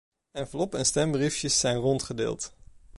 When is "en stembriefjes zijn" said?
0.79-1.77